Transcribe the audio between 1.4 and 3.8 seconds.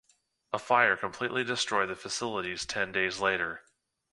destroyed the facilities ten days later.